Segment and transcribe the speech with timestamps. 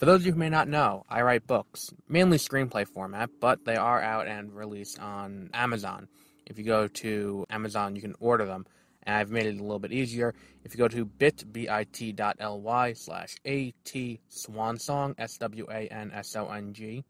[0.00, 3.66] For those of you who may not know, I write books, mainly screenplay format, but
[3.66, 6.08] they are out and released on Amazon.
[6.46, 8.64] If you go to Amazon, you can order them,
[9.02, 10.34] and I've made it a little bit easier.
[10.64, 17.04] If you go to bit.ly slash at swansong, S-W-A-N-S-O-N-G,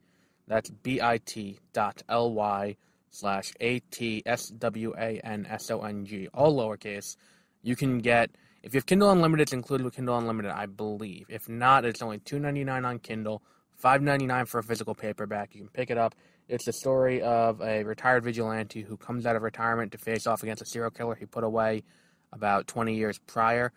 [0.49, 2.77] that's bit.ly
[3.13, 7.17] slash A-T-S-W-A-N-S-O-N-G, all lowercase.
[7.63, 8.31] You can get,
[8.63, 11.27] if you have Kindle Unlimited, it's included with Kindle Unlimited, I believe.
[11.29, 13.43] If not, it's only $2.99 on Kindle,
[13.83, 15.55] $5.99 for a physical paperback.
[15.55, 16.15] You can pick it up.
[16.49, 20.43] It's the story of a retired vigilante who comes out of retirement to face off
[20.43, 21.85] against a serial killer he put away
[22.33, 23.73] about 20 years prior.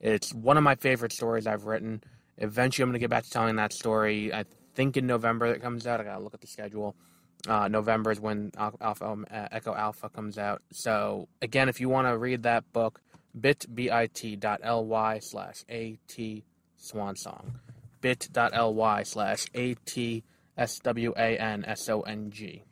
[0.00, 2.02] It's one of my favorite stories I've written.
[2.36, 4.32] Eventually, I'm going to get back to telling that story.
[4.32, 4.44] I
[4.74, 6.00] think in November it comes out.
[6.00, 6.94] I got to look at the schedule.
[7.48, 10.62] Uh, November is when Alpha, um, uh, Echo Alpha comes out.
[10.70, 13.00] So again, if you want to read that book,
[13.38, 16.42] bit.ly slash at
[16.78, 17.52] swansong,
[18.00, 20.22] bit.ly slash at
[20.56, 22.62] s w a n s o n g.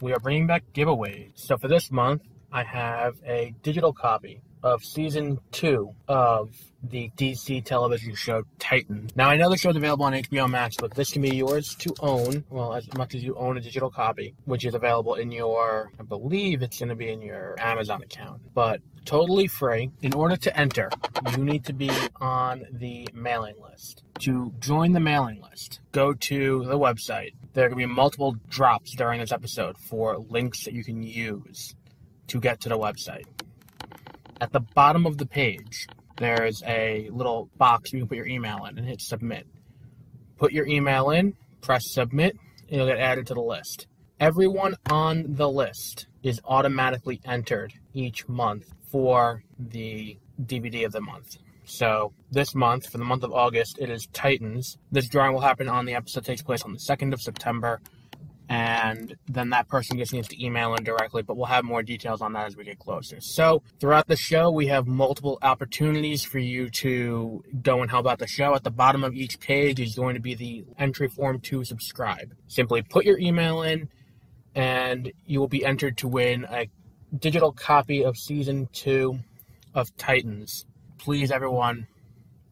[0.00, 1.32] We are bringing back giveaways.
[1.34, 2.22] So for this month,
[2.52, 6.50] I have a digital copy of season two of
[6.82, 9.10] the DC television show Titan.
[9.16, 11.94] Now, I know the show's available on HBO Max, but this can be yours to
[12.00, 15.90] own, well, as much as you own a digital copy, which is available in your,
[15.98, 19.90] I believe it's going to be in your Amazon account, but totally free.
[20.02, 20.90] In order to enter,
[21.30, 21.90] you need to be
[22.20, 24.02] on the mailing list.
[24.20, 27.32] To join the mailing list, go to the website.
[27.52, 31.02] There are going to be multiple drops during this episode for links that you can
[31.02, 31.74] use
[32.28, 33.24] to get to the website.
[34.38, 35.86] At the bottom of the page,
[36.18, 39.46] there's a little box you can put your email in and hit submit.
[40.36, 42.36] Put your email in, press submit,
[42.68, 43.86] and you'll get added to the list.
[44.20, 51.38] Everyone on the list is automatically entered each month for the DVD of the month.
[51.64, 54.76] So this month, for the month of August, it is Titans.
[54.92, 57.80] This drawing will happen on the episode takes place on the 2nd of September
[58.48, 62.20] and then that person just needs to email in directly, but we'll have more details
[62.20, 63.20] on that as we get closer.
[63.20, 68.18] So, throughout the show, we have multiple opportunities for you to go and help out
[68.20, 68.54] the show.
[68.54, 72.34] At the bottom of each page is going to be the entry form to subscribe.
[72.46, 73.88] Simply put your email in,
[74.54, 76.68] and you will be entered to win a
[77.18, 79.18] digital copy of season two
[79.74, 80.66] of Titans.
[80.98, 81.88] Please, everyone,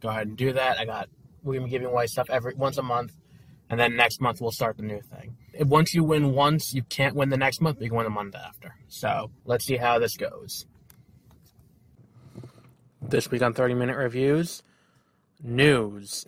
[0.00, 0.78] go ahead and do that.
[0.78, 1.08] I got
[1.44, 3.12] we're gonna be giving away stuff every once a month,
[3.70, 7.14] and then next month we'll start the new thing once you win once, you can't
[7.14, 8.74] win the next month, you can win the month after.
[8.88, 10.66] So let's see how this goes.
[13.00, 14.62] This week on 30 Minute Reviews
[15.42, 16.24] news.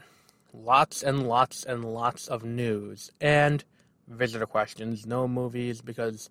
[0.53, 3.11] Lots and lots and lots of news.
[3.21, 3.65] And
[4.09, 5.07] visitor questions.
[5.07, 6.31] No movies because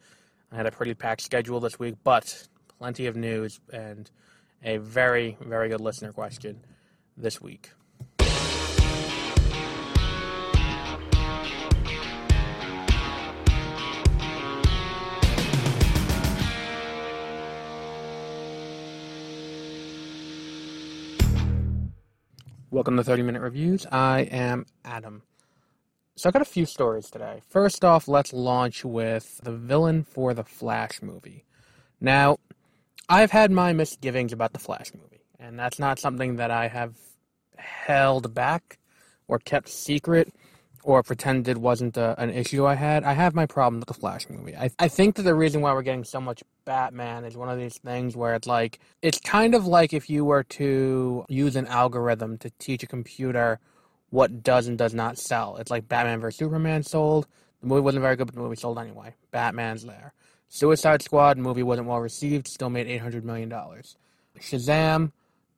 [0.51, 4.09] I had a pretty packed schedule this week, but plenty of news and
[4.63, 6.61] a very, very good listener question
[7.17, 7.71] this week.
[22.71, 23.85] Welcome to 30 Minute Reviews.
[23.91, 25.21] I am Adam.
[26.15, 27.41] So, I got a few stories today.
[27.47, 31.45] First off, let's launch with the villain for the Flash movie.
[32.01, 32.37] Now,
[33.07, 36.95] I've had my misgivings about the Flash movie, and that's not something that I have
[37.55, 38.79] held back
[39.27, 40.33] or kept secret
[40.85, 43.03] or pretend it wasn't a, an issue I had.
[43.03, 44.55] I have my problem with the Flash movie.
[44.55, 47.57] I, I think that the reason why we're getting so much Batman is one of
[47.57, 51.65] these things where it's like, it's kind of like if you were to use an
[51.65, 53.59] algorithm to teach a computer
[54.11, 55.57] what does and does not sell.
[55.57, 56.37] It's like Batman vs.
[56.37, 57.25] Superman sold.
[57.61, 59.15] The movie wasn't very good, but the movie sold anyway.
[59.31, 60.13] Batman's there.
[60.49, 63.49] Suicide Squad movie wasn't well received, still made $800 million.
[64.39, 65.11] Shazam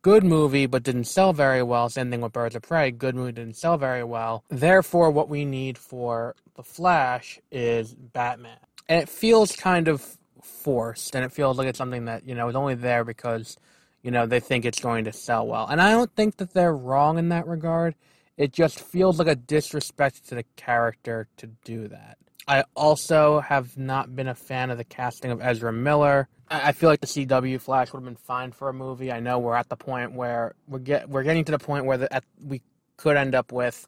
[0.07, 1.90] good movie but didn't sell very well.
[1.90, 2.91] Same thing with Birds of Prey.
[2.91, 4.45] Good movie didn't sell very well.
[4.47, 8.57] Therefore, what we need for The Flash is Batman.
[8.88, 12.47] And it feels kind of forced and it feels like it's something that, you know,
[12.47, 13.57] is only there because,
[14.01, 15.68] you know, they think it's going to sell well.
[15.68, 17.94] And I don't think that they're wrong in that regard.
[18.38, 22.18] It just feels like a disrespect to the character to do that.
[22.48, 26.30] I also have not been a fan of the casting of Ezra Miller.
[26.49, 29.11] I feel like the CW Flash would have been fine for a movie.
[29.11, 31.97] I know we're at the point where we're get we're getting to the point where
[31.97, 32.61] the, at, we
[32.95, 33.88] could end up with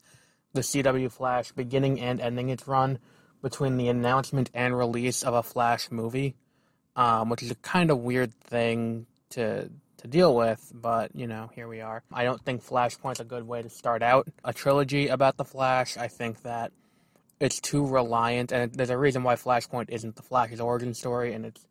[0.53, 2.99] the CW Flash beginning and ending its run
[3.41, 6.35] between the announcement and release of a Flash movie,
[6.95, 10.71] um, which is a kind of weird thing to to deal with.
[10.75, 12.03] But you know, here we are.
[12.11, 15.95] I don't think Flashpoint's a good way to start out a trilogy about the Flash.
[15.95, 16.73] I think that
[17.39, 21.45] it's too reliant, and there's a reason why Flashpoint isn't the Flash's origin story, and
[21.45, 21.65] it's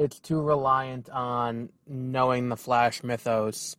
[0.00, 3.76] it's too reliant on knowing the Flash mythos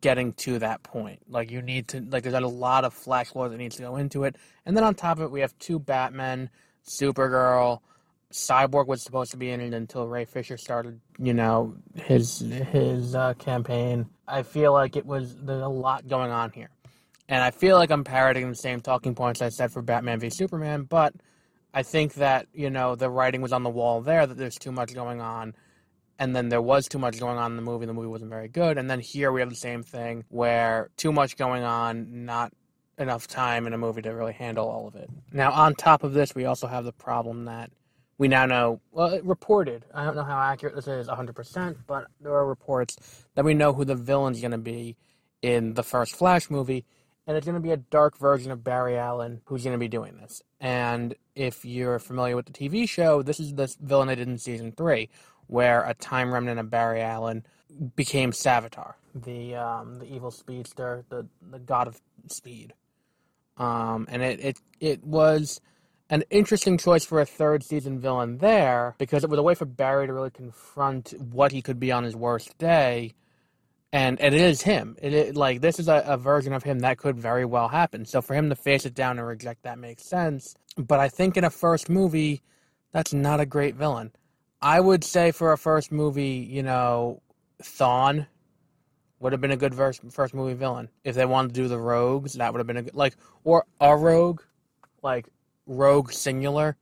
[0.00, 1.20] getting to that point.
[1.28, 3.96] Like you need to like there's a lot of flash lore that needs to go
[3.96, 4.36] into it.
[4.64, 6.50] And then on top of it we have two Batmen,
[6.86, 7.80] Supergirl,
[8.32, 13.14] Cyborg was supposed to be in it until Ray Fisher started, you know, his his
[13.14, 14.06] uh, campaign.
[14.28, 16.70] I feel like it was there's a lot going on here,
[17.28, 20.30] and I feel like I'm parroting the same talking points I said for Batman v
[20.30, 20.82] Superman.
[20.82, 21.14] But
[21.76, 24.72] I think that you know the writing was on the wall there that there's too
[24.72, 25.54] much going on,
[26.18, 27.84] and then there was too much going on in the movie.
[27.84, 31.12] The movie wasn't very good, and then here we have the same thing where too
[31.12, 32.54] much going on, not
[32.96, 35.10] enough time in a movie to really handle all of it.
[35.34, 37.70] Now, on top of this, we also have the problem that
[38.16, 39.84] we now know, well, it reported.
[39.92, 42.96] I don't know how accurate this is 100%, but there are reports
[43.34, 44.96] that we know who the villain's going to be
[45.42, 46.86] in the first Flash movie,
[47.26, 49.88] and it's going to be a dark version of Barry Allen who's going to be
[49.88, 50.42] doing this.
[50.60, 54.38] And if you're familiar with the TV show, this is the villain I did in
[54.38, 55.08] season three,
[55.48, 57.44] where a time remnant of Barry Allen
[57.96, 62.74] became Savitar, the um, the evil speedster, the the god of speed.
[63.58, 65.60] Um, and it, it it was
[66.08, 69.64] an interesting choice for a third season villain there because it was a way for
[69.64, 73.12] Barry to really confront what he could be on his worst day.
[73.92, 74.96] And, it is him.
[75.00, 78.04] It is, like this is a, a version of him that could very well happen.
[78.04, 80.54] So for him to face it down and reject that makes sense.
[80.76, 82.42] But I think in a first movie,
[82.92, 84.12] that's not a great villain.
[84.60, 87.22] I would say for a first movie, you know,
[87.62, 88.26] Thawne
[89.20, 90.88] would have been a good first first movie villain.
[91.04, 93.64] If they wanted to do the rogues, that would have been a good like or
[93.80, 94.42] a rogue,
[95.02, 95.26] like
[95.66, 96.76] rogue singular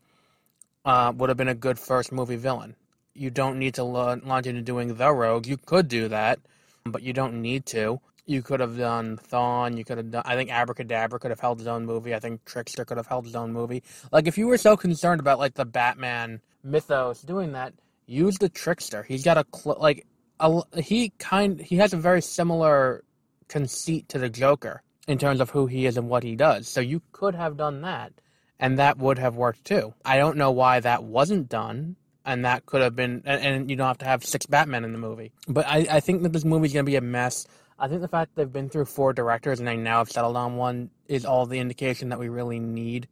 [0.85, 2.77] uh, would have been a good first movie villain.
[3.15, 5.47] You don't need to launch into doing the rogue.
[5.47, 6.41] You could do that,
[6.85, 8.01] but you don't need to.
[8.27, 9.77] You could have done Thawne.
[9.77, 10.23] You could have done.
[10.25, 12.15] I think Abracadabra could have held his own movie.
[12.15, 13.83] I think Trickster could have held his own movie.
[14.13, 17.75] Like if you were so concerned about like the Batman mythos doing that,
[18.07, 19.03] use the Trickster.
[19.03, 20.07] He's got a cl- like
[20.41, 21.61] a, he kind.
[21.61, 23.05] He has a very similar
[23.49, 26.67] conceit to the Joker in terms of who he is and what he does.
[26.67, 28.13] So you could have done that
[28.59, 29.95] and that would have worked too.
[30.05, 33.77] I don't know why that wasn't done, and that could have been, and, and you
[33.77, 35.33] don't have to have six Batmen in the movie.
[35.49, 37.47] But I, I think that this movie's going to be a mess.
[37.79, 40.57] I think the fact they've been through four directors and they now have settled on
[40.57, 43.09] one is all the indication that we really need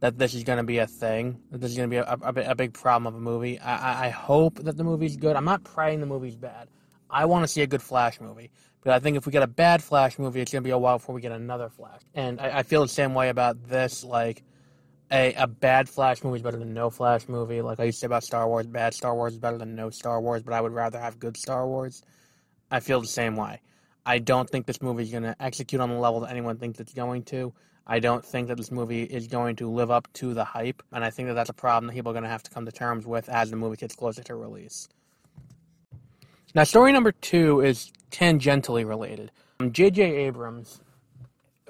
[0.00, 1.40] that this is going to be a thing.
[1.50, 3.58] That this is going to be a, a, a, big problem of a movie.
[3.58, 5.36] I, I hope that the movie's good.
[5.36, 6.68] I'm not praying the movie's bad.
[7.08, 8.50] I want to see a good Flash movie.
[8.82, 10.78] But I think if we get a bad Flash movie, it's going to be a
[10.78, 12.00] while before we get another Flash.
[12.14, 14.02] And I, I feel the same way about this.
[14.02, 14.42] Like,
[15.10, 17.62] a, a bad Flash movie is better than no Flash movie.
[17.62, 19.90] Like I used to say about Star Wars, bad Star Wars is better than no
[19.90, 22.02] Star Wars, but I would rather have good Star Wars.
[22.70, 23.60] I feel the same way.
[24.06, 26.80] I don't think this movie is going to execute on the level that anyone thinks
[26.80, 27.52] it's going to.
[27.86, 31.04] I don't think that this movie is going to live up to the hype, and
[31.04, 32.72] I think that that's a problem that people are going to have to come to
[32.72, 34.88] terms with as the movie gets closer to release.
[36.54, 39.32] Now, story number two is tangentially related.
[39.70, 40.02] J.J.
[40.02, 40.80] Abrams,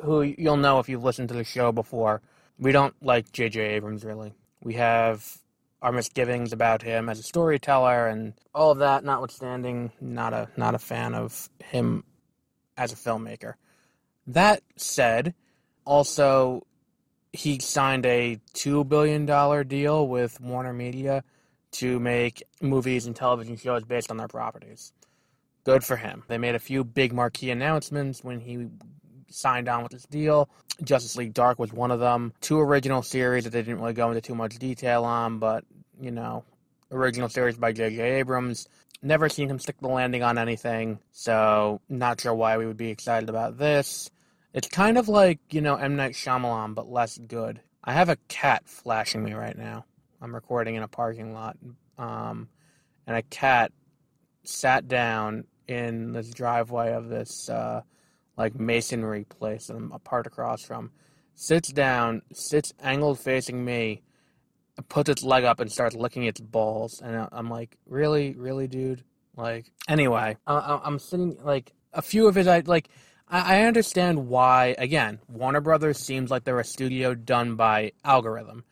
[0.02, 2.22] who you'll know if you've listened to the show before,
[2.60, 3.60] we don't like J.J.
[3.60, 4.34] Abrams really.
[4.62, 5.38] We have
[5.82, 10.74] our misgivings about him as a storyteller and all of that notwithstanding, not a not
[10.74, 12.04] a fan of him
[12.76, 13.54] as a filmmaker.
[14.26, 15.34] That said,
[15.84, 16.66] also
[17.32, 21.24] he signed a two billion dollar deal with Warner Media
[21.72, 24.92] to make movies and television shows based on their properties.
[25.64, 26.24] Good for him.
[26.28, 28.68] They made a few big marquee announcements when he
[29.30, 30.48] signed on with this deal.
[30.82, 32.32] Justice League Dark was one of them.
[32.40, 35.64] Two original series that they didn't really go into too much detail on, but,
[36.00, 36.44] you know,
[36.90, 38.18] original series by J.J.
[38.18, 38.68] Abrams.
[39.02, 42.90] Never seen him stick the landing on anything, so not sure why we would be
[42.90, 44.10] excited about this.
[44.52, 45.96] It's kind of like, you know, M.
[45.96, 47.60] Night Shyamalan, but less good.
[47.82, 49.86] I have a cat flashing me right now.
[50.20, 51.56] I'm recording in a parking lot.
[51.96, 52.48] Um,
[53.06, 53.72] and a cat
[54.44, 57.82] sat down in this driveway of this uh,
[58.40, 60.90] like masonry place I'm apart across from,
[61.34, 64.00] sits down, sits angled facing me,
[64.88, 67.02] puts its leg up and starts licking its balls.
[67.04, 69.04] And I'm like, really, really, dude?
[69.36, 72.88] Like, anyway, I'm sitting like a few of his, I, like,
[73.28, 74.74] I understand why.
[74.78, 78.64] Again, Warner Brothers seems like they're a studio done by algorithm.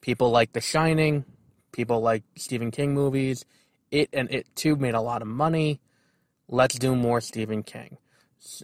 [0.00, 1.26] People like The Shining,
[1.72, 3.44] people like Stephen King movies.
[3.90, 5.78] It and It Too made a lot of money.
[6.48, 7.98] Let's do more Stephen King.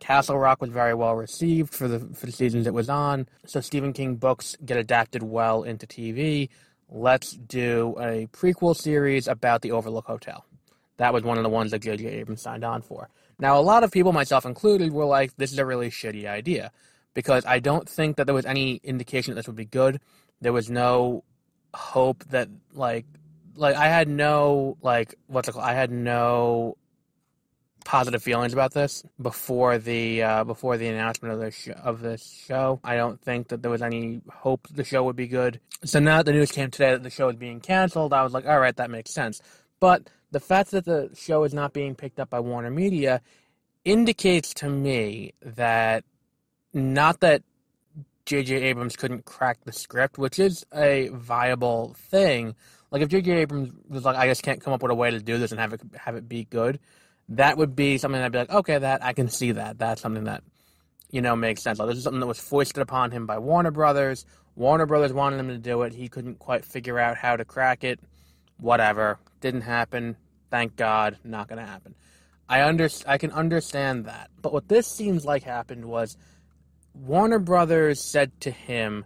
[0.00, 3.28] Castle Rock was very well received for the for the seasons it was on.
[3.47, 6.49] So Stephen King books get adapted well into TV.
[6.88, 10.45] Let's do a prequel series about the Overlook Hotel.
[10.99, 12.06] That was one of the ones that J.J.
[12.06, 13.11] Abrams signed on for.
[13.38, 16.73] Now, a lot of people, myself included, were like, "This is a really shitty idea,"
[17.12, 20.00] because I don't think that there was any indication that this would be good.
[20.40, 21.25] There was no
[21.75, 23.04] hope that like
[23.56, 25.64] like I had no like what's it called?
[25.64, 26.78] I had no
[27.87, 32.45] positive feelings about this before the uh, before the announcement of this sh- of this
[32.47, 32.81] show.
[32.83, 35.61] I don't think that there was any hope the show would be good.
[35.85, 38.35] So now that the news came today that the show is being canceled, I was
[38.35, 39.40] like, all right, that makes sense.
[39.78, 43.23] But the fact that the show is not being picked up by Warner Media
[43.85, 46.05] indicates to me that
[46.75, 47.45] not that
[48.26, 48.57] J.J.
[48.57, 52.57] Abrams couldn't crack the script, which is a viable thing.
[52.90, 53.31] Like if J.J.
[53.31, 55.61] Abrams was like, I just can't come up with a way to do this and
[55.61, 56.81] have it have it be good,
[57.30, 59.78] that would be something I'd be like, okay, that I can see that.
[59.78, 60.42] That's something that
[61.11, 61.78] you know makes sense.
[61.78, 64.25] Like this is something that was foisted upon him by Warner Brothers.
[64.54, 65.92] Warner Brothers wanted him to do it.
[65.92, 68.00] He couldn't quite figure out how to crack it.
[68.59, 70.16] Whatever, didn't happen.
[70.50, 71.95] Thank God, not gonna happen.
[72.49, 76.16] I under I can understand that, but what this seems like happened was
[76.95, 79.04] Warner Brothers said to him,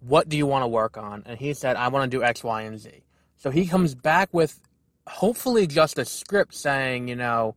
[0.00, 1.22] What do you want to work on?
[1.26, 3.04] And he said, I want to do X, Y, and Z.
[3.36, 4.58] So he comes back with
[5.06, 7.54] hopefully just a script saying, you know,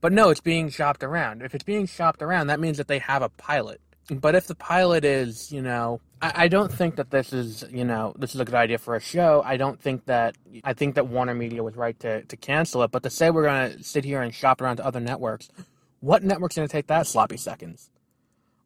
[0.00, 1.42] but no, it's being shopped around.
[1.42, 3.80] If it's being shopped around, that means that they have a pilot.
[4.08, 7.84] But if the pilot is, you know, I, I don't think that this is, you
[7.84, 9.42] know, this is a good idea for a show.
[9.44, 12.92] I don't think that, I think that Warner Media was right to, to cancel it.
[12.92, 15.48] But to say we're going to sit here and shop around to other networks,
[16.00, 17.90] what network's going to take that sloppy seconds?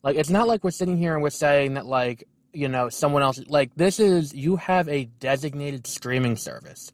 [0.03, 3.23] Like, it's not like we're sitting here and we're saying that, like, you know, someone
[3.23, 6.93] else, like, this is, you have a designated streaming service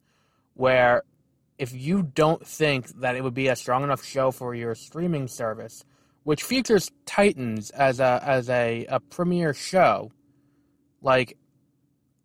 [0.54, 1.02] where
[1.58, 5.28] if you don't think that it would be a strong enough show for your streaming
[5.28, 5.84] service,
[6.25, 10.12] which features Titans as a, as a, a premiere show,
[11.00, 11.36] like,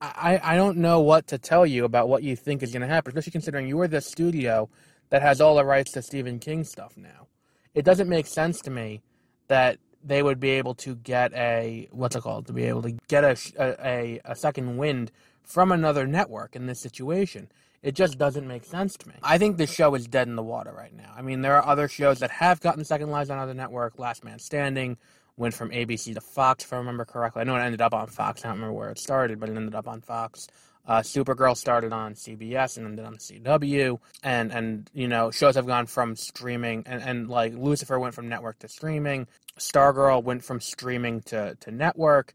[0.01, 2.87] I, I don't know what to tell you about what you think is going to
[2.87, 4.69] happen, especially considering you're the studio
[5.09, 7.27] that has all the rights to Stephen King stuff now.
[7.75, 9.01] It doesn't make sense to me
[9.47, 12.97] that they would be able to get a what's it called to be able to
[13.07, 15.11] get a, a, a second wind
[15.43, 17.49] from another network in this situation.
[17.83, 19.15] It just doesn't make sense to me.
[19.23, 21.13] I think the show is dead in the water right now.
[21.17, 23.97] I mean, there are other shows that have gotten second lives on other network.
[23.97, 24.97] Last Man Standing
[25.37, 27.41] went from ABC to Fox, if I remember correctly.
[27.41, 28.45] I know it ended up on Fox.
[28.45, 30.47] I don't remember where it started, but it ended up on Fox.
[30.85, 35.67] Uh, Supergirl started on CBS and ended on CW, and and you know shows have
[35.67, 39.27] gone from streaming and, and like Lucifer went from network to streaming.
[39.59, 42.33] Stargirl went from streaming to, to network.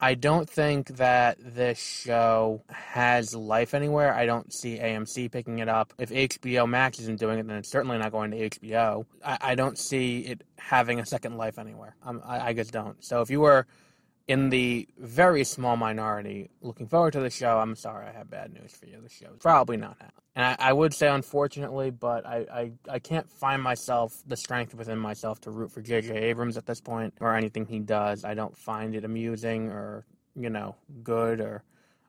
[0.00, 4.14] I don't think that this show has life anywhere.
[4.14, 5.92] I don't see AMC picking it up.
[5.98, 9.06] If HBO Max isn't doing it, then it's certainly not going to HBO.
[9.24, 11.96] I, I don't see it having a second life anywhere.
[12.04, 13.02] Um, I, I just don't.
[13.04, 13.66] So if you were
[14.28, 18.52] in the very small minority looking forward to the show, I'm sorry, I have bad
[18.52, 18.98] news for you.
[19.02, 20.12] The show's probably not happening.
[20.36, 24.74] And I, I, would say unfortunately, but I, I, I can't find myself, the strength
[24.74, 26.14] within myself to root for J.J.
[26.14, 28.24] Abrams at this point or anything he does.
[28.24, 30.04] I don't find it amusing or,
[30.36, 31.64] you know, good or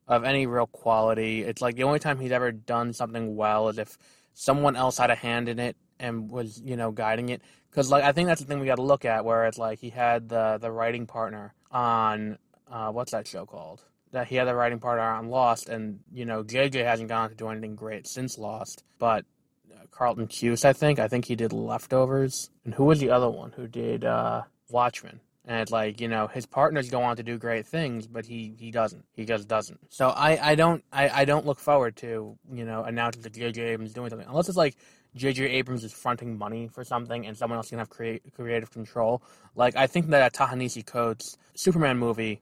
[0.07, 1.43] of any real quality.
[1.43, 3.97] It's like the only time he's ever done something well is if
[4.33, 7.41] someone else had a hand in it and was, you know, guiding it.
[7.69, 9.79] Because, like, I think that's the thing we got to look at where it's like
[9.79, 12.37] he had the, the writing partner on
[12.71, 13.83] uh, what's that show called?
[14.11, 17.35] That he had the writing partner on Lost, and you know JJ hasn't gone to
[17.35, 19.25] do anything great since Lost, but
[19.71, 23.29] uh, Carlton Cuse, I think, I think he did Leftovers, and who was the other
[23.29, 25.19] one who did uh, Watchmen?
[25.45, 28.53] And it's like, you know, his partners go on to do great things, but he,
[28.59, 29.03] he doesn't.
[29.13, 29.79] He just doesn't.
[29.89, 33.59] So I, I don't I, I don't look forward to, you know, announcing that J.J.
[33.61, 34.27] Abrams is doing something.
[34.27, 34.75] Unless it's like
[35.15, 35.45] J.J.
[35.45, 39.23] Abrams is fronting money for something and someone else can have create, creative control.
[39.55, 42.41] Like, I think that a Ta-Nehisi Coates Superman movie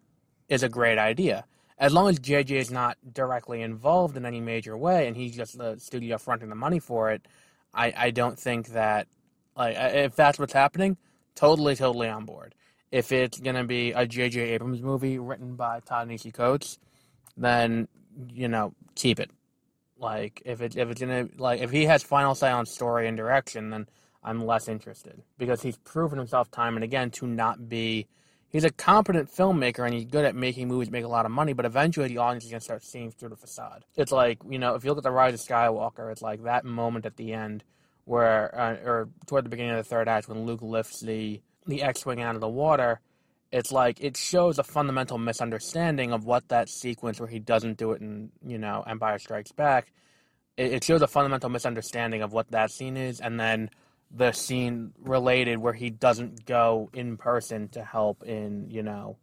[0.50, 1.46] is a great idea.
[1.80, 2.58] As long as J.J.
[2.58, 6.56] is not directly involved in any major way and he's just the studio fronting the
[6.56, 7.28] money for it,
[7.74, 9.08] I, I don't think that,
[9.56, 10.98] like, if that's what's happening,
[11.36, 12.56] totally, totally on board.
[12.92, 14.40] If it's going to be a J.J.
[14.40, 16.80] Abrams movie written by Ta-Nehisi Coates,
[17.36, 17.88] then,
[18.34, 19.30] you know, keep it.
[20.00, 23.18] Like if it if it's gonna like if he has final say on story and
[23.18, 23.88] direction, then
[24.24, 28.08] I'm less interested because he's proven himself time and again to not be.
[28.50, 31.52] He's a competent filmmaker and he's good at making movies make a lot of money,
[31.52, 33.84] but eventually the audience is gonna start seeing through the facade.
[33.96, 36.64] It's like you know if you look at the Rise of Skywalker, it's like that
[36.64, 37.64] moment at the end
[38.06, 41.82] where uh, or toward the beginning of the third act when Luke lifts the the
[41.82, 43.02] X-wing out of the water
[43.52, 47.92] it's like it shows a fundamental misunderstanding of what that sequence where he doesn't do
[47.92, 49.92] it in you know Empire Strikes Back.
[50.58, 53.70] It, it shows a fundamental misunderstanding of what that scene is, and then
[54.12, 59.18] the scene related where he doesn't go in person to help in you know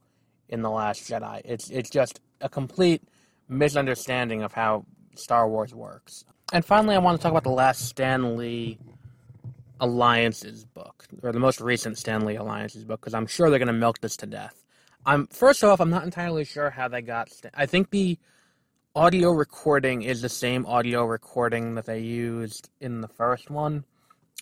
[0.48, 1.42] in the Last Jedi.
[1.44, 3.02] It's it's just a complete
[3.48, 6.24] misunderstanding of how Star Wars works.
[6.52, 8.78] And finally, I want to talk about the last Stan Lee
[9.80, 13.66] Alliances book, or the most recent Stan Lee Alliances book, because I'm sure they're going
[13.66, 14.64] to milk this to death.
[15.06, 17.28] I'm first off, I'm not entirely sure how they got.
[17.52, 18.18] I think the
[18.96, 23.84] audio recording is the same audio recording that they used in the first one.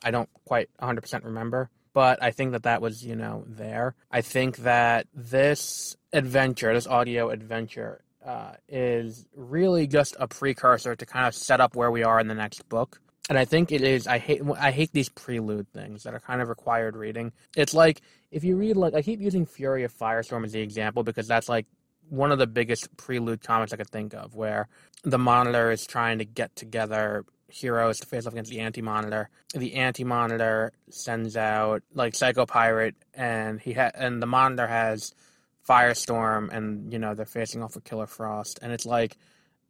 [0.05, 3.95] I don't quite 100% remember, but I think that that was, you know, there.
[4.11, 11.07] I think that this adventure, this audio adventure, uh, is really just a precursor to
[11.07, 13.01] kind of set up where we are in the next book.
[13.29, 14.07] And I think it is.
[14.07, 14.43] I hate.
[14.59, 17.33] I hate these prelude things that are kind of required reading.
[17.57, 21.05] It's like if you read like I keep using Fury of Firestorm as the example
[21.05, 21.67] because that's like
[22.09, 24.69] one of the biggest prelude comics I could think of, where
[25.05, 29.29] the Monitor is trying to get together heroes to face off against the Anti Monitor.
[29.55, 35.15] The Anti Monitor sends out like Psycho Pirate, and he ha- and the Monitor has
[35.69, 39.17] Firestorm, and you know they're facing off with Killer Frost, and it's like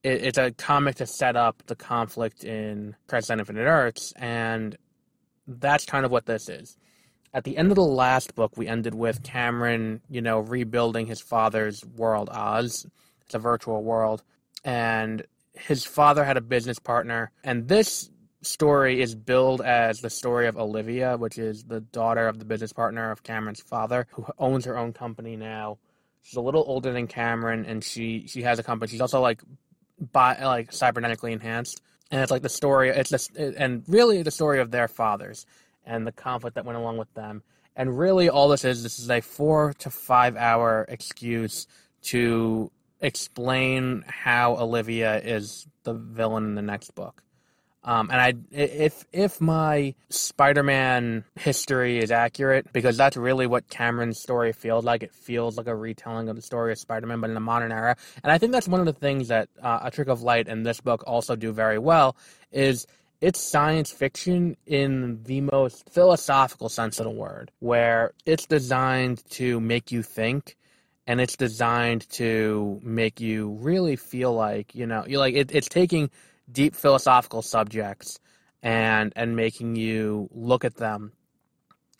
[0.03, 4.77] it, it's a comic to set up the conflict in Crisis on Infinite Earths, and
[5.47, 6.77] that's kind of what this is.
[7.35, 11.21] At the end of the last book, we ended with Cameron, you know, rebuilding his
[11.21, 12.87] father's world, Oz.
[13.23, 14.23] It's a virtual world,
[14.65, 18.11] and his father had a business partner, and this
[18.43, 22.73] story is billed as the story of Olivia, which is the daughter of the business
[22.73, 25.79] partner of Cameron's father, who owns her own company now.
[26.23, 28.91] She's a little older than Cameron, and she she has a company.
[28.91, 29.43] She's also like
[30.13, 31.81] by like cybernetically enhanced,
[32.11, 32.91] and it's like the story.
[32.91, 35.47] It's just and really the story of their fathers
[35.85, 37.43] and the conflict that went along with them.
[37.77, 41.67] And really, all this is this is a four to five hour excuse
[42.03, 47.23] to explain how Olivia is the villain in the next book.
[47.85, 54.21] Um, and I, if if my Spider-Man history is accurate, because that's really what Cameron's
[54.21, 55.03] story feels like.
[55.03, 57.97] It feels like a retelling of the story of Spider-Man, but in a modern era.
[58.23, 60.65] And I think that's one of the things that uh, A Trick of Light and
[60.65, 62.17] this book also do very well.
[62.53, 62.87] Is
[63.21, 69.61] it's science fiction in the most philosophical sense of the word, where it's designed to
[69.61, 70.57] make you think
[71.07, 75.69] and it's designed to make you really feel like you know you like it, it's
[75.69, 76.11] taking
[76.53, 78.21] deep philosophical subjects
[78.63, 81.13] and and making you look at them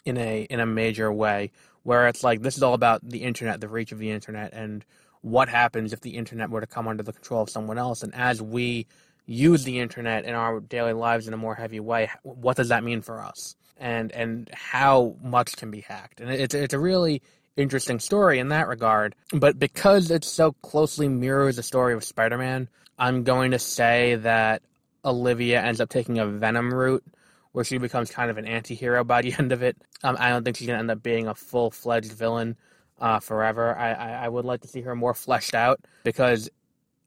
[0.05, 1.51] in a in a major way
[1.83, 4.85] where it's like this is all about the internet the reach of the internet and
[5.23, 8.03] what happens if the internet were to come under the control of someone else?
[8.03, 8.87] And as we
[9.25, 12.85] use the internet in our daily lives in a more heavy way what does that
[12.85, 13.57] mean for us?
[13.79, 16.21] And and how much can be hacked?
[16.21, 17.23] And it's it's a really
[17.57, 22.67] interesting story in that regard but because it so closely mirrors the story of spider-man
[23.03, 24.63] I'm going to say that
[25.05, 27.03] Olivia ends up taking a Venom route
[27.51, 29.77] where she becomes kind of an anti hero by the end of it.
[30.05, 32.57] Um, I don't think she's going to end up being a full fledged villain
[33.01, 33.77] uh, forever.
[33.77, 36.49] I, I, I, would like to see her more fleshed out because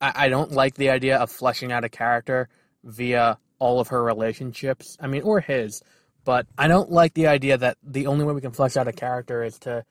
[0.01, 2.49] I, I don't like the idea of fleshing out a character
[2.83, 4.97] via all of her relationships.
[4.99, 5.81] I mean, or his.
[6.25, 8.91] But I don't like the idea that the only way we can flesh out a
[8.91, 9.85] character is to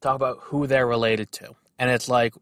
[0.00, 1.54] talk about who they're related to.
[1.78, 2.32] And it's like,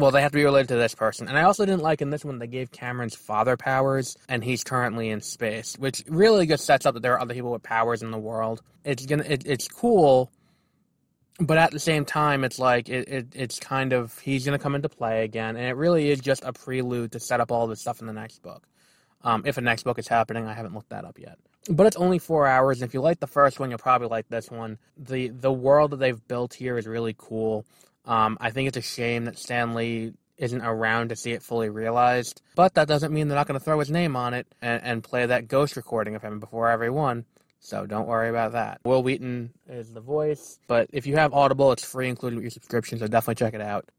[0.00, 1.28] well, they have to be related to this person.
[1.28, 4.64] And I also didn't like in this one they gave Cameron's father powers, and he's
[4.64, 8.02] currently in space, which really just sets up that there are other people with powers
[8.02, 8.62] in the world.
[8.84, 10.30] It's gonna, it, it's cool,
[11.38, 14.74] but at the same time, it's like it, it, it's kind of he's gonna come
[14.74, 17.80] into play again, and it really is just a prelude to set up all this
[17.80, 18.66] stuff in the next book.
[19.22, 21.38] Um, if a next book is happening, I haven't looked that up yet.
[21.68, 24.28] But it's only four hours, and if you like the first one, you'll probably like
[24.28, 24.78] this one.
[24.96, 27.66] the The world that they've built here is really cool.
[28.04, 31.68] Um, I think it's a shame that Stan Lee isn't around to see it fully
[31.68, 34.82] realized, but that doesn't mean they're not going to throw his name on it and,
[34.82, 37.26] and play that ghost recording of him before everyone.
[37.60, 38.80] So don't worry about that.
[38.84, 42.50] Wil Wheaton is the voice, but if you have Audible, it's free included with your
[42.50, 43.90] subscription, so definitely check it out.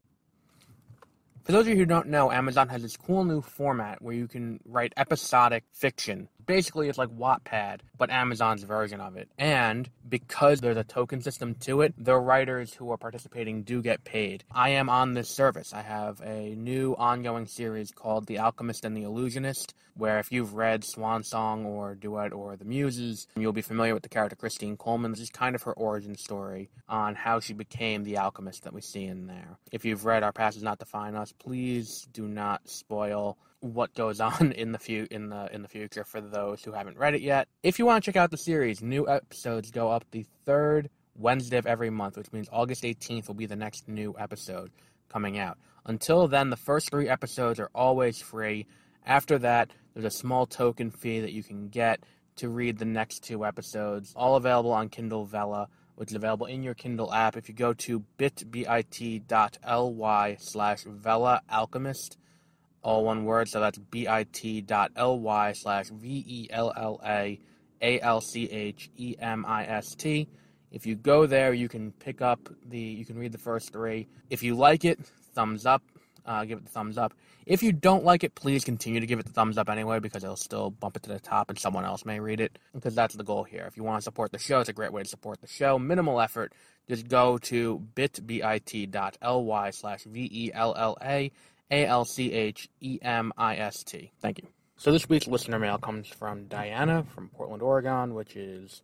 [1.44, 4.28] For those of you who don't know, Amazon has this cool new format where you
[4.28, 9.28] can write episodic fiction Basically, it's like Wattpad, but Amazon's version of it.
[9.38, 14.04] And because there's a token system to it, the writers who are participating do get
[14.04, 14.44] paid.
[14.50, 15.72] I am on this service.
[15.72, 20.54] I have a new ongoing series called The Alchemist and the Illusionist, where if you've
[20.54, 24.76] read Swan Song or Duet or The Muses, you'll be familiar with the character Christine
[24.76, 25.12] Coleman.
[25.12, 28.80] This is kind of her origin story on how she became the alchemist that we
[28.80, 29.58] see in there.
[29.70, 34.20] If you've read Our Past Does Not Define Us, please do not spoil what goes
[34.20, 37.22] on in the fu- in the in the future for those who haven't read it
[37.22, 37.48] yet.
[37.62, 41.58] If you want to check out the series, new episodes go up the third Wednesday
[41.58, 44.70] of every month, which means August 18th will be the next new episode
[45.08, 45.58] coming out.
[45.84, 48.66] Until then, the first three episodes are always free.
[49.04, 52.00] After that, there's a small token fee that you can get
[52.36, 56.62] to read the next two episodes, all available on Kindle Vella, which is available in
[56.62, 57.36] your Kindle app.
[57.36, 58.46] If you go to bit.ly
[60.38, 62.16] slash Vella Alchemist,
[62.82, 63.48] all one word.
[63.48, 67.38] So that's bit.ly slash V E L L A
[67.80, 70.28] A L C H E M I S T.
[70.70, 74.08] If you go there, you can pick up the, you can read the first three.
[74.30, 74.98] If you like it,
[75.34, 75.82] thumbs up.
[76.24, 77.14] uh, give it the thumbs up.
[77.46, 80.22] If you don't like it, please continue to give it the thumbs up anyway because
[80.22, 83.14] it'll still bump it to the top and someone else may read it because that's
[83.14, 83.64] the goal here.
[83.66, 85.78] If you want to support the show, it's a great way to support the show.
[85.78, 86.52] Minimal effort.
[86.88, 90.04] Just go to bit.ly slash
[91.72, 91.86] V-E-L-L-A
[92.82, 94.12] A-L-C-H-E-M-I-S-T.
[94.20, 94.48] Thank you.
[94.76, 98.82] So this week's listener mail comes from Diana from Portland, Oregon, which is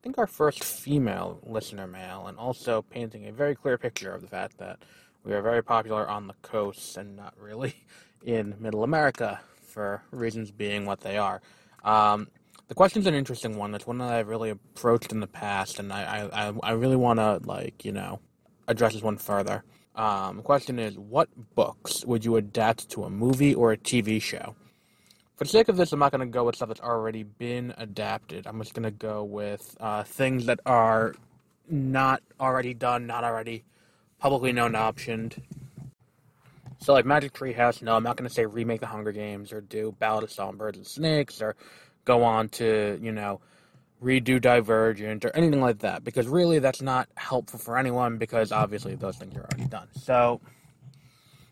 [0.00, 4.22] I think our first female listener mail, and also painting a very clear picture of
[4.22, 4.78] the fact that
[5.24, 7.74] we are very popular on the coasts and not really
[8.24, 11.42] in Middle America, for reasons being what they are.
[11.84, 12.28] Um,
[12.68, 13.74] the question's an interesting one.
[13.74, 17.18] It's one that I've really approached in the past, and I I, I really want
[17.18, 18.20] to like you know
[18.68, 19.64] address this one further.
[19.94, 24.54] Um, question is, what books would you adapt to a movie or a TV show?
[25.36, 27.74] For the sake of this, I'm not going to go with stuff that's already been
[27.78, 28.46] adapted.
[28.46, 31.14] I'm just going to go with uh, things that are
[31.68, 33.64] not already done, not already
[34.18, 35.42] publicly known, optioned.
[36.82, 39.52] So, like Magic Tree House, no, I'm not going to say remake the Hunger Games
[39.52, 41.56] or do Ballad of Songbirds and Snakes or
[42.04, 43.40] go on to, you know,
[44.02, 48.94] redo Divergent or anything like that because really that's not helpful for anyone because obviously
[48.94, 49.88] those things are already done.
[49.92, 50.40] So,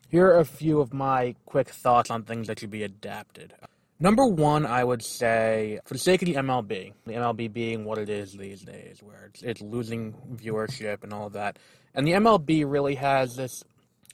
[0.08, 3.54] here are a few of my quick thoughts on things that should be adapted.
[4.00, 7.98] Number one, I would say, for the sake of the MLB, the MLB being what
[7.98, 11.58] it is these days, where it's, it's losing viewership and all of that,
[11.94, 13.64] and the MLB really has this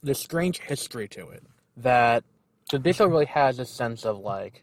[0.02, 1.42] this strange history to it
[1.78, 2.24] that
[2.70, 4.62] the baseball really has this sense of like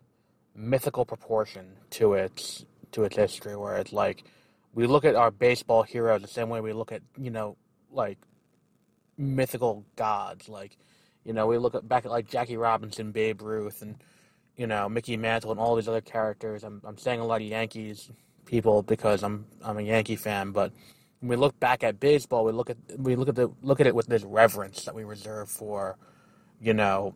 [0.55, 4.23] mythical proportion to its to its history, where it's like
[4.73, 7.57] we look at our baseball heroes the same way we look at you know
[7.91, 8.17] like
[9.17, 10.77] mythical gods, like
[11.23, 13.97] you know we look at back at like Jackie Robinson, Babe Ruth, and
[14.57, 16.63] you know, Mickey Mantle and all these other characters.
[16.63, 18.11] I'm, I'm saying a lot of Yankees
[18.45, 20.71] people because I'm I'm a Yankee fan, but
[21.19, 23.87] when we look back at baseball, we look at we look at the look at
[23.87, 25.97] it with this reverence that we reserve for,
[26.59, 27.15] you know,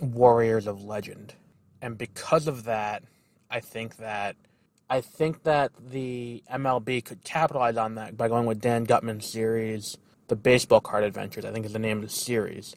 [0.00, 1.34] warriors of legend.
[1.80, 3.04] And because of that,
[3.50, 4.36] I think that
[4.92, 9.96] I think that the MLB could capitalize on that by going with Dan Gutman's series,
[10.28, 12.76] The Baseball Card Adventures, I think is the name of the series.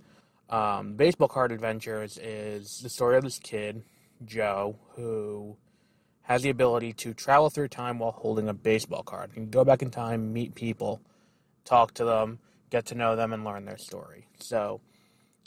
[0.49, 3.83] Um, Baseball Card Adventures is the story of this kid
[4.23, 5.57] Joe, who
[6.21, 9.31] has the ability to travel through time while holding a baseball card.
[9.33, 11.01] He can go back in time, meet people,
[11.65, 14.29] talk to them, get to know them, and learn their story.
[14.39, 14.79] So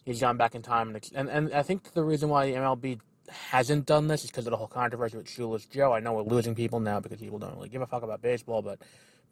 [0.04, 3.00] he's gone back in time, and and, and I think the reason why the MLB
[3.30, 5.92] hasn't done this is because of the whole controversy with Shoeless Joe.
[5.92, 8.62] I know we're losing people now because people don't really give a fuck about baseball,
[8.62, 8.80] but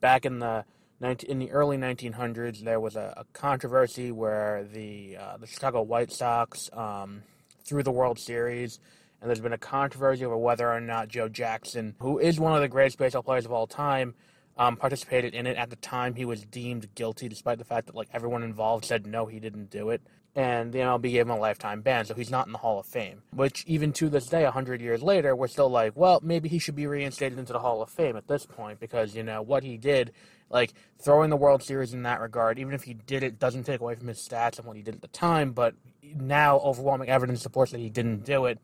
[0.01, 0.65] back in the
[1.01, 5.83] 19, in the early 1900s, there was a, a controversy where the uh, the Chicago
[5.83, 7.23] White Sox um,
[7.65, 8.81] threw the World Series
[9.21, 12.61] and there's been a controversy over whether or not Joe Jackson, who is one of
[12.61, 14.15] the greatest baseball players of all time,
[14.57, 15.57] um, participated in it.
[15.57, 19.07] At the time, he was deemed guilty, despite the fact that like everyone involved said
[19.07, 20.03] no, he didn't do it.
[20.35, 22.85] And the MLB gave him a lifetime ban, so he's not in the Hall of
[22.85, 23.23] Fame.
[23.33, 26.77] Which, even to this day, 100 years later, we're still like, well, maybe he should
[26.77, 29.79] be reinstated into the Hall of Fame at this point, because, you know, what he
[29.79, 30.13] did,
[30.51, 33.81] like, throwing the World Series in that regard, even if he did it, doesn't take
[33.81, 37.41] away from his stats and what he did at the time, but now overwhelming evidence
[37.41, 38.59] supports that he didn't do it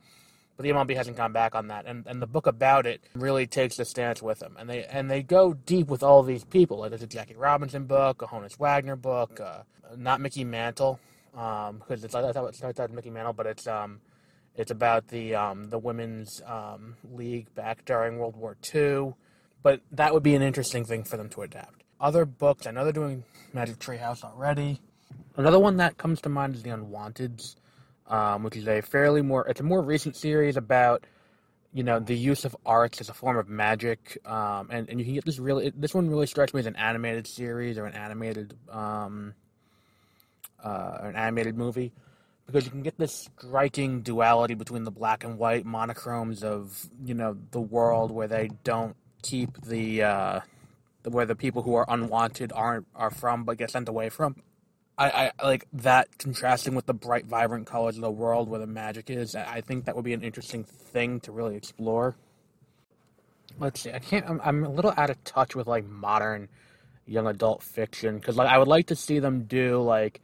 [0.63, 1.87] but the MLB hasn't gone back on that.
[1.87, 5.11] And and the book about it really takes the stance with them, and they and
[5.11, 6.79] they go deep with all these people.
[6.79, 9.63] Like there's a Jackie Robinson book, a Honus Wagner book, uh,
[9.97, 11.01] not Mickey Mantle,
[11.37, 14.01] um, because it's I thought out Mickey Mantle, but it's um,
[14.57, 19.15] it's about the um, the women's um, league back during World War II.
[19.63, 21.85] But that would be an interesting thing for them to adapt.
[22.01, 24.81] Other books, I know they're doing Magic Tree House already.
[25.37, 27.55] Another one that comes to mind is The Unwanteds
[28.13, 31.07] um, which is a fairly more it's a more recent series about
[31.73, 35.05] you know the use of arts as a form of magic um, and, and you
[35.05, 37.95] can get this really this one really strikes me as an animated series or an
[37.95, 39.35] animated um,
[40.63, 41.91] uh, an animated movie
[42.45, 47.15] because you can get this striking duality between the black and white monochromes of you
[47.15, 50.41] know the world where they don't keep the uh,
[51.05, 54.37] where the people who are unwanted aren't are from but get sent away from
[54.99, 58.67] I, I like that contrasting with the bright, vibrant colors of the world where the
[58.67, 59.35] magic is.
[59.35, 62.17] I think that would be an interesting thing to really explore.
[63.59, 63.93] Let's see.
[63.93, 64.29] I can't.
[64.29, 66.49] I'm, I'm a little out of touch with like modern
[67.07, 70.21] young adult fiction because like I would like to see them do like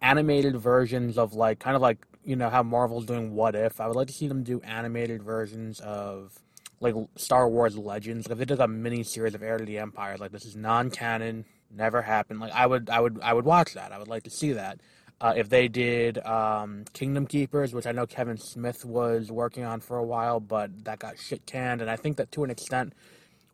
[0.00, 3.80] animated versions of like kind of like you know how Marvel's doing What If.
[3.80, 6.38] I would like to see them do animated versions of
[6.80, 8.26] like Star Wars Legends.
[8.26, 10.56] Like if they did a mini series of Heir to the Empire, like this is
[10.56, 12.40] non-canon never happened.
[12.40, 13.92] Like I would, I would, I would watch that.
[13.92, 14.80] I would like to see that.
[15.20, 19.80] Uh, if they did um, Kingdom Keepers, which I know Kevin Smith was working on
[19.80, 22.92] for a while, but that got shit canned, and I think that to an extent,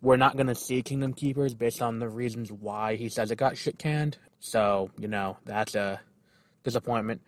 [0.03, 3.59] we're not to see Kingdom Keepers based on the reasons why he says it got
[3.59, 4.17] shit canned.
[4.41, 6.01] So you know that's a
[6.65, 7.21] disappointment.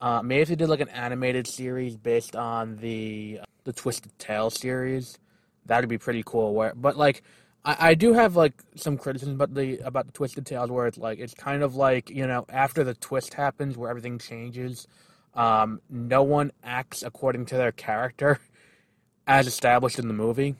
[0.00, 4.50] Uh, maybe if they did like an animated series based on the the Twisted Tale
[4.50, 5.18] series,
[5.66, 6.54] that'd be pretty cool.
[6.54, 7.22] Where, but like,
[7.66, 10.96] I, I do have like some criticism about the about the Twisted Tales, where it's
[10.96, 14.88] like it's kind of like you know after the twist happens, where everything changes,
[15.34, 18.40] um, no one acts according to their character
[19.26, 20.54] as established in the movie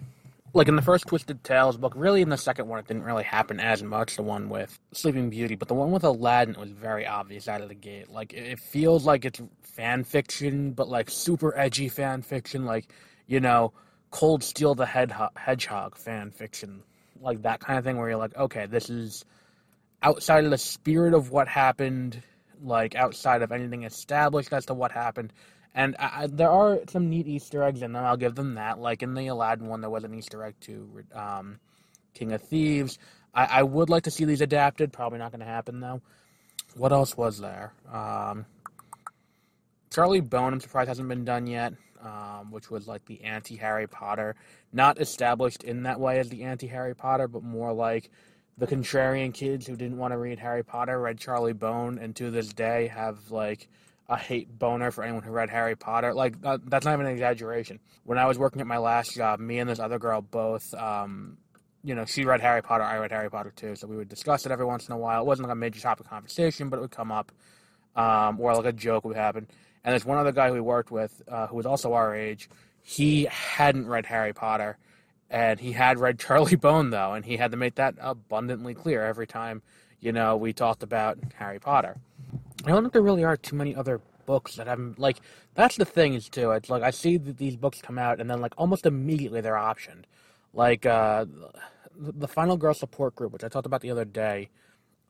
[0.56, 3.24] like in the first Twisted Tales book, really in the second one, it didn't really
[3.24, 4.16] happen as much.
[4.16, 7.68] The one with Sleeping Beauty, but the one with Aladdin was very obvious out of
[7.68, 8.10] the gate.
[8.10, 12.88] Like it feels like it's fan fiction, but like super edgy fan fiction, like
[13.26, 13.74] you know,
[14.10, 16.82] Cold Steel the Hedgehog fan fiction,
[17.20, 19.24] like that kind of thing, where you're like, okay, this is
[20.02, 22.22] outside of the spirit of what happened,
[22.62, 25.32] like outside of anything established as to what happened
[25.76, 28.02] and I, there are some neat Easter eggs in them.
[28.02, 28.80] I'll give them that.
[28.80, 31.60] Like in the Aladdin one, there was an Easter egg to um,
[32.14, 32.98] King of Thieves.
[33.34, 34.90] I, I, would like to see these adapted.
[34.90, 36.00] Probably not going to happen though.
[36.76, 37.74] What else was there?
[37.92, 38.46] Um,
[39.92, 41.74] Charlie Bone, I'm surprised hasn't been done yet.
[42.06, 44.36] Um, which was like the anti Harry Potter,
[44.72, 48.10] not established in that way as the anti Harry Potter, but more like
[48.58, 52.30] the contrarian kids who didn't want to read Harry Potter read Charlie Bone, and to
[52.30, 53.68] this day have like
[54.08, 56.14] a hate boner for anyone who read Harry Potter.
[56.14, 57.80] Like that, that's not even an exaggeration.
[58.04, 61.38] When I was working at my last job, me and this other girl both, um,
[61.82, 64.46] you know, she read Harry Potter, I read Harry Potter too, so we would discuss
[64.46, 65.22] it every once in a while.
[65.22, 67.32] It wasn't like a major topic of conversation, but it would come up,
[67.96, 69.48] um, or like a joke would happen.
[69.86, 72.50] And there's one other guy we worked with uh, who was also our age.
[72.82, 74.78] He hadn't read Harry Potter,
[75.30, 79.04] and he had read Charlie Bone though, and he had to make that abundantly clear
[79.06, 79.62] every time,
[80.00, 81.96] you know, we talked about Harry Potter.
[82.64, 85.18] I don't think there really are too many other books that I'm like.
[85.54, 86.50] That's the thing is too.
[86.50, 89.54] It's like I see that these books come out and then like almost immediately they're
[89.54, 90.02] optioned.
[90.52, 91.26] Like uh,
[91.96, 94.48] the Final Girl Support Group, which I talked about the other day,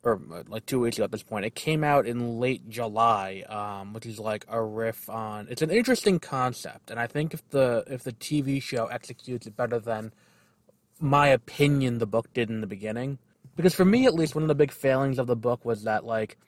[0.07, 1.45] or uh, like two weeks ago at this point.
[1.45, 5.49] It came out in late July, um, which is like a riff on.
[5.51, 9.57] It's an interesting concept, and I think if the if the TV show executes it
[9.57, 10.13] better than
[11.01, 13.19] my opinion the book did in the beginning,
[13.57, 16.05] because for me at least, one of the big failings of the book was that
[16.05, 16.39] like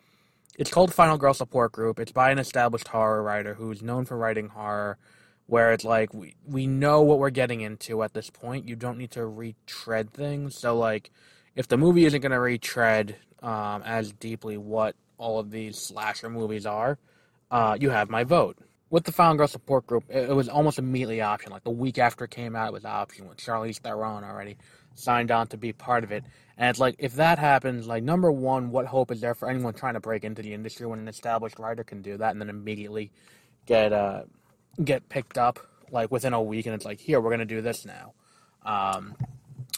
[0.56, 1.98] it's called Final Girl Support Group.
[1.98, 4.98] It's by an established horror writer who's known for writing horror,
[5.46, 8.68] where it's like we we know what we're getting into at this point.
[8.68, 10.56] You don't need to retread things.
[10.56, 11.10] So like,
[11.56, 16.66] if the movie isn't to retread um, as deeply what all of these slasher movies
[16.66, 16.98] are,
[17.50, 18.58] uh, you have my vote.
[18.90, 21.52] With the Final Girl Support Group, it, it was almost immediately option.
[21.52, 24.56] Like the week after it came out, it was option with Charlize Theron already
[24.94, 26.24] signed on to be part of it.
[26.56, 29.74] And it's like, if that happens, like, number one, what hope is there for anyone
[29.74, 32.48] trying to break into the industry when an established writer can do that and then
[32.48, 33.12] immediately
[33.64, 34.22] get uh,
[34.82, 35.60] get picked up,
[35.92, 36.66] like, within a week?
[36.66, 38.12] And it's like, here, we're to do this now.
[38.64, 39.14] Um,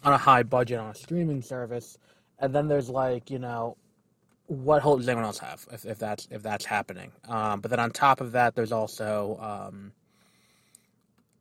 [0.02, 1.98] on a high budget on a streaming service.
[2.40, 3.76] And then there's, like, you know,
[4.50, 7.12] what hope does anyone else have if, if that's if that's happening?
[7.28, 9.92] Um, but then on top of that, there's also um,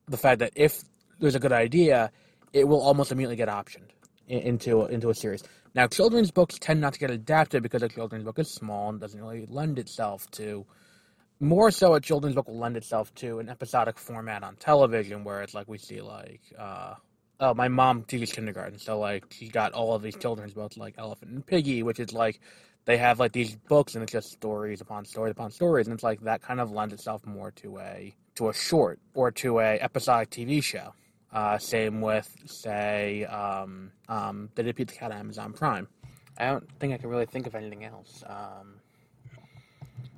[0.07, 0.83] the fact that if
[1.19, 2.11] there's a good idea,
[2.53, 3.89] it will almost immediately get optioned
[4.27, 5.41] into into a series.
[5.73, 8.99] Now, children's books tend not to get adapted because a children's book is small and
[8.99, 10.65] doesn't really lend itself to.
[11.39, 15.41] More so, a children's book will lend itself to an episodic format on television, where
[15.41, 16.41] it's like we see like.
[16.57, 16.93] Uh,
[17.39, 20.95] oh, my mom teaches kindergarten, so like she got all of these children's books like
[20.97, 22.39] Elephant and Piggie, which is like
[22.85, 26.03] they have like these books and it's just stories upon stories upon stories, and it's
[26.03, 29.79] like that kind of lends itself more to a to a short or to a
[29.79, 30.93] episodic TV show.
[31.31, 35.87] Uh, same with, say, um, um, the Pete the Cat Amazon Prime.
[36.39, 38.23] I don't think I can really think of anything else.
[38.25, 38.79] Um,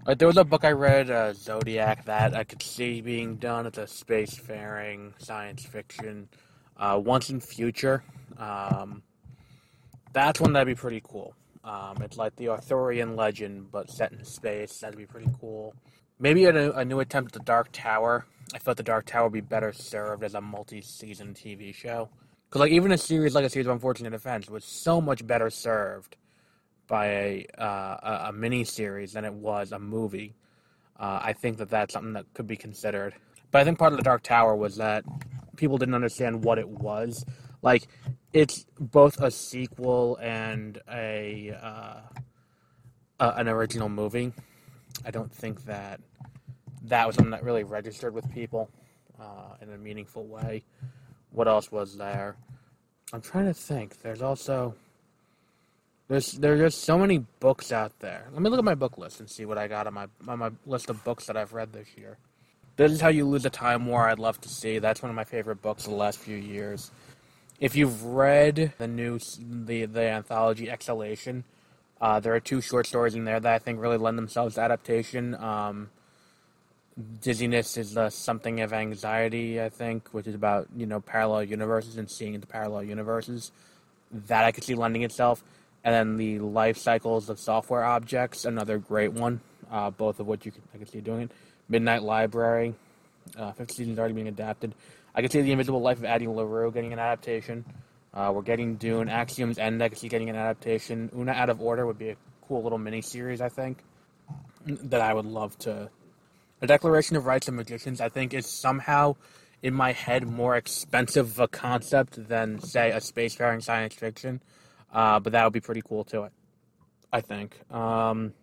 [0.05, 3.65] like there was a book I read, uh, Zodiac, that I could see being done.
[3.65, 6.29] It's a spacefaring science fiction.
[6.81, 8.03] Uh, Once and Future.
[8.37, 9.03] Um,
[10.13, 11.33] that's one that'd be pretty cool.
[11.63, 14.79] Um, it's like the Arthurian legend, but set in space.
[14.79, 15.75] That'd be pretty cool.
[16.19, 18.25] Maybe a, a new attempt at the Dark Tower.
[18.53, 22.09] I felt the Dark Tower would be better served as a multi-season TV show.
[22.49, 25.49] Because like even a series like a series of Unfortunate Events was so much better
[25.49, 26.17] served
[26.87, 30.35] by a uh, a mini series than it was a movie.
[30.99, 33.15] Uh, I think that that's something that could be considered.
[33.51, 35.05] But I think part of the Dark Tower was that
[35.61, 37.23] people didn't understand what it was.
[37.61, 37.87] Like
[38.33, 42.01] it's both a sequel and a uh,
[43.19, 44.33] an original movie.
[45.05, 46.01] I don't think that
[46.85, 48.71] that was something that really registered with people
[49.19, 50.63] uh, in a meaningful way.
[51.29, 52.35] What else was there?
[53.13, 54.01] I'm trying to think.
[54.01, 54.73] There's also
[56.07, 58.27] there's there's just so many books out there.
[58.33, 60.39] Let me look at my book list and see what I got on my on
[60.39, 62.17] my list of books that I've read this year.
[62.81, 64.09] This is how you lose a time war.
[64.09, 64.79] I'd love to see.
[64.79, 66.89] That's one of my favorite books of the last few years.
[67.59, 71.43] If you've read the new the the anthology Exhalation,
[72.01, 74.61] uh, there are two short stories in there that I think really lend themselves to
[74.61, 75.35] adaptation.
[75.35, 75.91] Um,
[77.21, 81.97] Dizziness is the something of anxiety, I think, which is about you know parallel universes
[81.97, 83.51] and seeing into parallel universes.
[84.11, 85.43] That I could see lending itself,
[85.83, 89.41] and then the life cycles of software objects, another great one.
[89.69, 91.31] Uh, both of which you can, I could see doing it.
[91.71, 92.75] Midnight Library,
[93.37, 94.75] uh, fifth season's already being adapted.
[95.15, 97.63] I could see the Invisible Life of Addie LaRue getting an adaptation.
[98.13, 99.07] Uh, we're getting Dune.
[99.07, 101.09] Axiom's End, I could see getting an adaptation.
[101.15, 103.83] Una Out of Order would be a cool little mini series, I think,
[104.65, 105.89] that I would love to
[106.59, 109.15] the Declaration of Rights of Magicians, I think, is somehow
[109.63, 114.41] in my head more expensive of a concept than, say, a spacefaring science fiction.
[114.91, 116.33] Uh, but that would be pretty cool to it,
[117.13, 117.57] I think.
[117.73, 118.33] Um,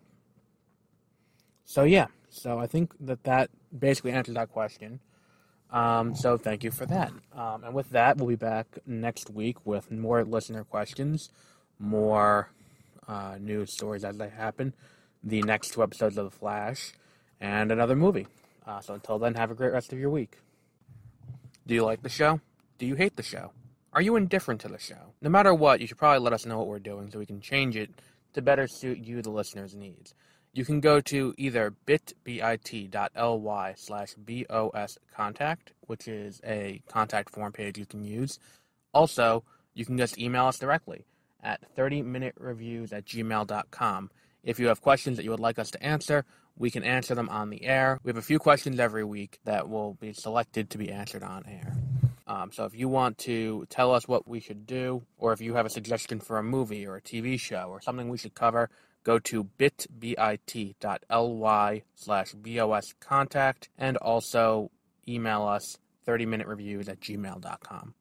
[1.65, 4.99] so yeah, so I think that that basically answers that question.
[5.71, 7.11] Um, so thank you for that.
[7.33, 11.29] Um, and with that, we'll be back next week with more listener questions,
[11.77, 12.51] more
[13.07, 14.73] uh, news stories as they happen,
[15.23, 16.93] the next two episodes of The Flash
[17.39, 18.27] and another movie.
[18.65, 20.37] Uh, so until then, have a great rest of your week.
[21.67, 22.41] Do you like the show?
[22.77, 23.51] Do you hate the show?
[23.93, 25.13] Are you indifferent to the show?
[25.21, 27.41] No matter what, you should probably let us know what we're doing so we can
[27.41, 27.89] change it
[28.33, 30.13] to better suit you, the listener's needs.
[30.51, 37.77] You can go to either bit.ly slash BOS contact, which is a contact form page
[37.77, 38.39] you can use.
[38.93, 41.05] Also, you can just email us directly
[41.41, 44.09] at 30minutereviews at gmail.com.
[44.43, 46.25] If you have questions that you would like us to answer,
[46.57, 47.99] we can answer them on the air.
[48.03, 51.45] We have a few questions every week that will be selected to be answered on
[51.47, 51.77] air.
[52.27, 55.55] Um, so if you want to tell us what we should do, or if you
[55.55, 58.69] have a suggestion for a movie or a TV show or something we should cover,
[59.09, 59.81] go to bit.ly
[61.95, 64.69] slash bos contact and also
[65.07, 67.95] email us 30 minute reviews at gmail.com.